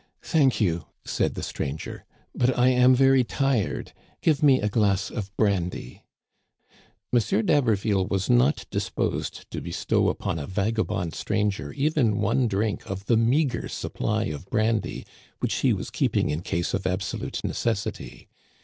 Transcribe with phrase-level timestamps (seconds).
[0.23, 2.05] Thank you," said the stranger,"
[2.35, 3.93] but I am very tired;
[4.23, 6.05] give me a glass of brandy."
[7.13, 7.19] M.
[7.45, 13.15] d'Haberville was not disposed to bestow upon a vagabond stranger even one drink of the
[13.15, 15.05] meager supply of brandy,
[15.37, 18.25] which he was keeping in case of absolute ne cessity.